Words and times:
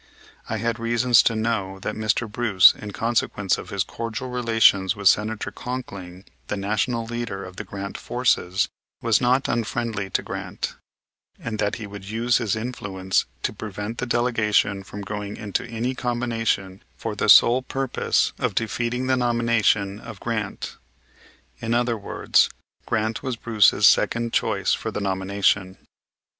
I 0.49 0.57
had 0.57 0.79
reasons 0.79 1.21
to 1.21 1.35
know 1.35 1.77
that 1.83 1.93
Mr. 1.93 2.27
Bruce, 2.27 2.73
in 2.73 2.89
consequence 2.89 3.59
of 3.59 3.69
his 3.69 3.83
cordial 3.83 4.31
relations 4.31 4.95
with 4.95 5.07
Senator 5.07 5.51
Conkling, 5.51 6.25
the 6.47 6.57
national 6.57 7.05
leader 7.05 7.45
of 7.45 7.57
the 7.57 7.63
Grant 7.63 7.99
forces, 7.99 8.67
was 9.03 9.21
not 9.21 9.47
unfriendly 9.47 10.09
to 10.09 10.23
Grant, 10.23 10.73
and 11.39 11.59
that 11.59 11.75
he 11.75 11.85
would 11.85 12.03
use 12.05 12.37
his 12.39 12.55
influence 12.55 13.25
to 13.43 13.53
prevent 13.53 13.99
the 13.99 14.07
delegation 14.07 14.81
from 14.81 15.01
going 15.01 15.37
into 15.37 15.65
any 15.67 15.93
combination 15.93 16.81
for 16.97 17.15
the 17.15 17.29
sole 17.29 17.61
purpose 17.61 18.33
of 18.39 18.55
defeating 18.55 19.05
the 19.05 19.15
nomination 19.15 19.99
of 19.99 20.19
Grant. 20.19 20.77
In 21.59 21.75
other 21.75 21.95
words, 21.95 22.49
Grant 22.87 23.21
was 23.21 23.35
Brace's 23.35 23.85
second 23.85 24.33
choice 24.33 24.73
for 24.73 24.89
the 24.89 24.99
nomination. 24.99 25.77